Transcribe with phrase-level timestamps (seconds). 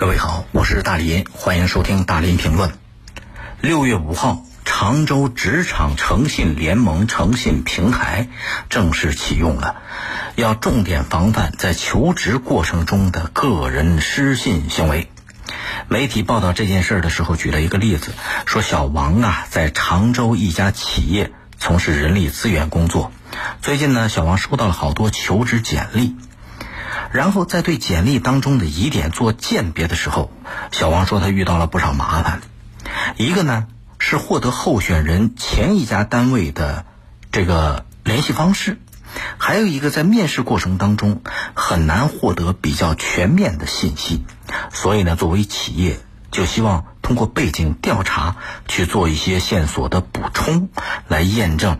[0.00, 2.72] 各位好，我是大林，欢迎收听大林评论。
[3.60, 8.28] 六月五号，常州职场诚信联盟诚信平台
[8.70, 9.82] 正式启用了，
[10.36, 15.10] 要重点防范在求职过程中的个人失信行为。
[15.86, 18.12] 媒体报道这件事儿的时候，举了一个例子，
[18.46, 23.12] 说小王啊，在常州一家企业从事人力资源工作，
[23.60, 26.16] 最近呢，小王收到了好多求职简历。
[27.12, 30.30] 然后在对简历当中的疑点做鉴别的时候，
[30.70, 32.40] 小王说他遇到了不少麻烦。
[33.16, 33.66] 一个呢
[33.98, 36.84] 是获得候选人前一家单位的
[37.32, 38.78] 这个联系方式，
[39.38, 41.22] 还有一个在面试过程当中
[41.54, 44.24] 很难获得比较全面的信息。
[44.72, 45.98] 所以呢，作为企业
[46.30, 48.36] 就希望通过背景调查
[48.68, 50.68] 去做一些线索的补充，
[51.08, 51.78] 来验证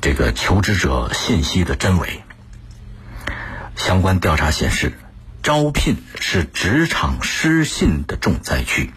[0.00, 2.22] 这个求职者信息的真伪。
[3.76, 4.92] 相关调查显示，
[5.42, 8.92] 招聘是职场失信的重灾区，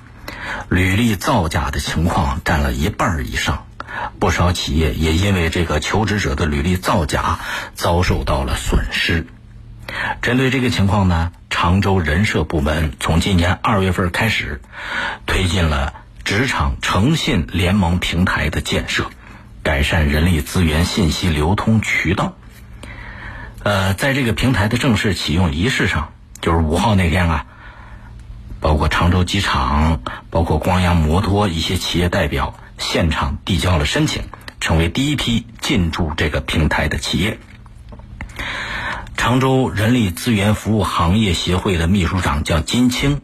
[0.70, 3.66] 履历造假的情况占了一半以上。
[4.20, 7.40] 不少企业也因为这个求职者的履历造假，
[7.76, 9.26] 遭受到了损失。
[10.22, 14.62] 针对这个情况呢，常州人社部门从今年二月份开始，
[15.26, 15.94] 推进了
[16.26, 19.10] 职场诚信联盟平台的建设，
[19.64, 22.36] 改善人力资源信息流通渠道。
[23.66, 27.48] 呃，在这个平台的正式启用仪式上，就是五号那天啊，
[28.60, 34.26] 包括常州机场、包括光阳摩托一些企业代表现场递交了申请，
[34.60, 37.40] 成为第一批进驻这个平台的企业。
[39.18, 43.20] 常州人力资源服务行业协会的秘书长叫金青，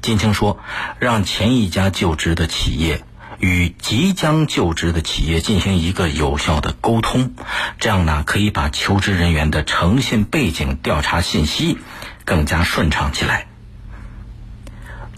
[0.00, 0.60] 金青说，
[0.98, 3.04] 让前一家就职的企业。
[3.44, 7.34] 与即将就职的企业进行一个有效的沟通，
[7.78, 11.76] 这样呢可以把求职人员的诚信背景调查信息
[12.24, 13.46] 更加顺畅起来。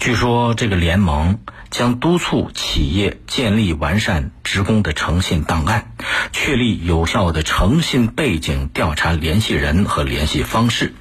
[0.00, 1.38] 据说这个联盟
[1.70, 5.93] 将督促企业建立完善职工的诚信档案，
[6.32, 10.94] 确立有效的诚信背景调查联系人和联系方式。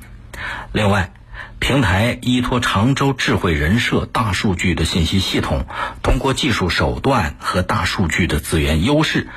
[0.71, 1.11] 另外。
[1.57, 5.65] 平台依托常州智慧人社大数据的信息系统，
[6.15, 9.27] 通过技术手段和大数据的资源优势，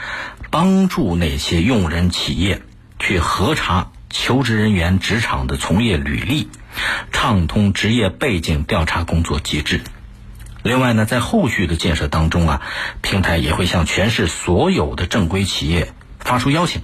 [0.48, 2.62] 帮助那些用人企业
[3.00, 6.48] 去核查求职人员职场的从业履历，
[7.10, 9.80] 畅通职业背景调查工作机制。
[10.62, 12.62] 另外呢，在后续的建设当中啊，
[13.02, 16.82] 平台也会向全市所有的正规企业发出邀请。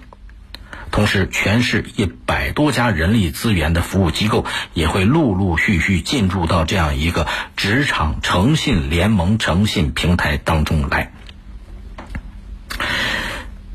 [0.95, 11.11] 同时，全市一百多家人力资源的服务机构也会陆陆续续进驻到这样一个职场诚信联盟诚信平台当中来。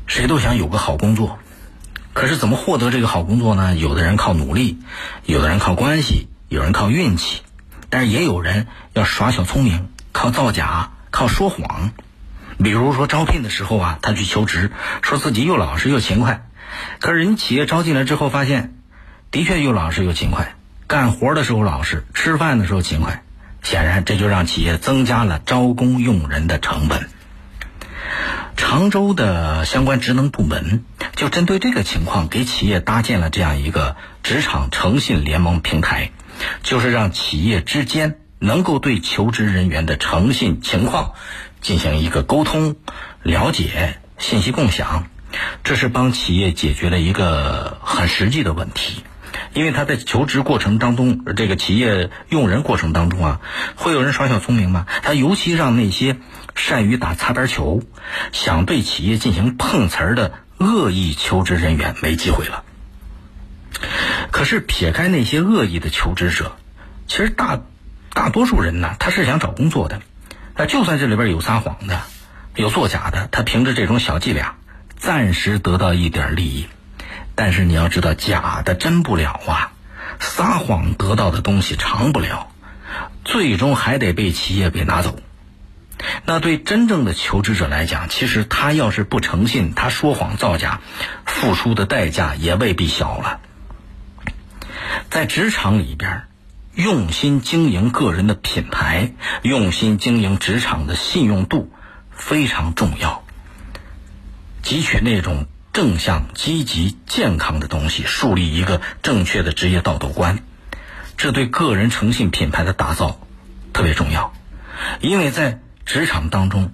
[0.06, 1.38] 谁都想有个好工作，
[2.14, 3.76] 可是怎么获得这个好工作呢？
[3.76, 4.78] 有的人靠努力，
[5.26, 7.42] 有的人靠关系，有人靠运气，
[7.90, 11.92] 但是也有人要耍小聪明，靠造假，靠说谎。
[12.64, 14.72] 比如说招聘的时候啊，他去求职，
[15.02, 16.46] 说自己又老实又勤快。
[16.98, 18.74] 可是人企业招进来之后，发现
[19.30, 20.54] 的确又老实又勤快，
[20.86, 23.22] 干活的时候老实，吃饭的时候勤快。
[23.62, 27.08] 显然，这就让企业增加了招工用人的成本。
[28.56, 36.10] 常州的相关职能部门就针对这个情况，给企业搭建了这样一个职场诚信联盟平台，
[36.62, 41.12] 就是让企业之间能够对求职人员的诚信情况
[41.60, 42.76] 进行一个沟通、
[43.22, 45.06] 了解、信息共享。
[45.62, 49.04] 这是帮企业解决了一个很实际的问题，
[49.54, 53.40] 因为他在求职过程当中，这个企业用人过程当中啊，
[53.76, 54.86] 会有人耍小聪明吗？
[55.02, 56.16] 他尤其让那些
[56.54, 57.82] 善于打擦边球、
[58.32, 62.64] 想对企业进行碰瓷儿的恶意求职人员没机会了。
[64.30, 66.56] 可是撇开那些恶意的求职者，
[67.06, 67.60] 其实大
[68.12, 70.02] 大多数人呢，他是想找工作的，
[70.56, 72.02] 那，就算这里边有撒谎的、
[72.56, 74.56] 有作假的，他凭着这种小伎俩。
[75.00, 76.66] 暂时得到一点利益，
[77.34, 79.72] 但是你要知道，假的真不了啊！
[80.18, 82.48] 撒谎得到的东西长不了，
[83.24, 85.18] 最终还得被企业给拿走。
[86.26, 90.80] 那对真正的求职者来讲，其实他要是不诚信，他说谎造假，
[91.24, 93.40] 付出的代价也未必小了。
[95.08, 96.24] 在职场里边，
[96.74, 101.72] 用心经营个人的品牌，用心经营职场的信用度
[102.10, 103.24] 非常重要。
[104.70, 110.44] 汲取那种正向、积极、健康的东西，树立一个正确的职业道德观，
[111.16, 113.18] 这对个人诚信品牌的打造
[113.72, 114.32] 特别重要。
[115.00, 116.70] 因为在职场当中，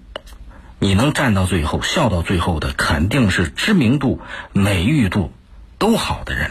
[0.79, 4.21] 你能站到最后、笑到最后的，肯定是知名度、
[4.53, 5.33] 美誉度
[5.79, 6.51] 都好的人。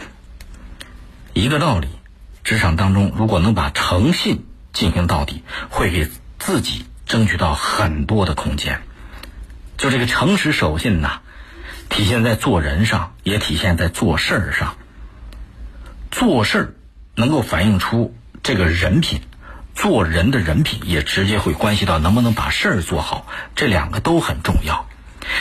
[1.32, 1.86] 一个道理，
[2.42, 6.10] 职场当中如果能把诚信进行到底，会给
[6.40, 8.82] 自己争取到很多的空间。
[9.76, 11.20] 就这个诚实守信呐，
[11.88, 14.76] 体现在做人上，也体现在做事儿上。
[16.10, 16.74] 做事儿
[17.14, 19.20] 能够反映出这个人品，
[19.74, 24.86] 做人的人品也直接会关系到能不能把事儿做好，这两个都很重要。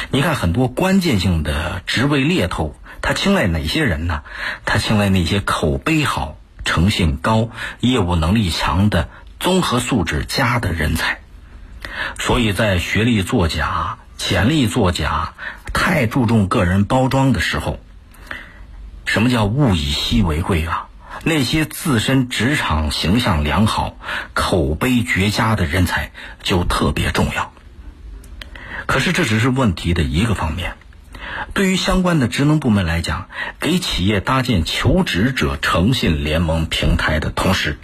[0.10, 4.24] 你看，很多关键性的职位猎头，他青睐哪些人呢？
[4.66, 7.50] 他青睐那些口碑好、诚信高、
[7.80, 9.10] 业务能力强的
[9.40, 11.20] 综合素质佳的人才。
[12.20, 15.34] 所以在学历作假、简历作假、
[15.78, 17.80] 太注重个人包装的时候，
[19.06, 20.88] 什么叫物以稀为贵啊？
[21.26, 23.98] 那些自身职场形象良好、
[24.34, 26.12] 口碑绝佳的人才
[26.42, 27.52] 就特别重要。
[28.86, 30.76] 可是这只是问题的一个方面。
[31.54, 33.28] 对于相关的职能部门来讲，
[33.60, 37.78] 给企业搭建求职者诚信联盟平台的同时，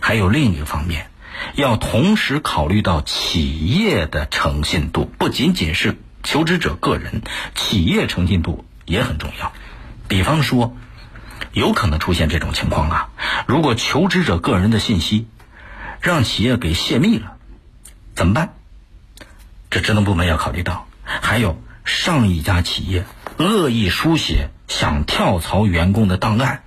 [0.00, 1.10] 还有另一个方面，
[1.56, 7.22] 要同时考虑到企业的诚信度，不仅仅是求职者个人，
[7.54, 9.52] 企业诚信度也很重要。
[10.08, 10.76] 比方说，
[11.52, 13.08] 有可能出现这种情况啊，
[13.46, 15.28] 如果求职者个人的信息
[16.00, 17.36] 让企业给泄密了，
[18.16, 18.54] 怎么办？
[19.70, 23.04] 这职能部门要考虑到，还有上一家企业
[23.38, 26.64] 恶意书写想跳槽员工的档案，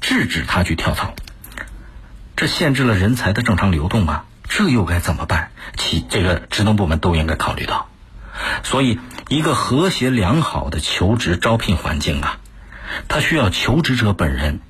[0.00, 1.12] 制止他去跳槽，
[2.36, 4.26] 这限制了人才的正常流动啊！
[4.48, 5.50] 这又该怎么办？
[5.76, 7.88] 企这个职能部门都应该考虑到。
[8.62, 8.98] 所以，
[9.28, 12.38] 一个和谐良好的求职招聘环境啊，
[13.08, 14.60] 它需要求职者本人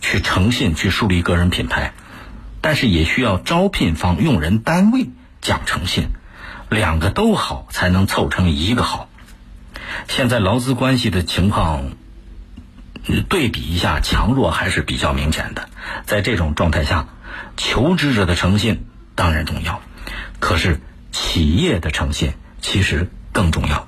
[0.00, 1.92] 去诚信去树立个人品牌，
[2.60, 6.08] 但是也需要招聘方用人单位讲诚信。
[6.70, 9.08] 两个都好，才能凑成一个好。
[10.08, 11.92] 现在劳资关系的情况，
[13.28, 15.68] 对比一下，强弱还是比较明显的。
[16.06, 17.06] 在这种状态下，
[17.56, 19.82] 求职者的诚信当然重要，
[20.40, 20.80] 可是
[21.12, 22.32] 企业的诚信
[22.64, 23.86] 其实更重要。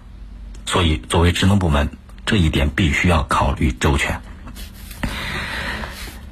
[0.67, 1.89] 所以，作为职能部门，
[2.27, 4.21] 这一点必须要考虑周全。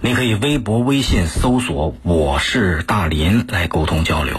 [0.03, 4.39] 您可以微博、微信搜索“我是大林”来沟通交流。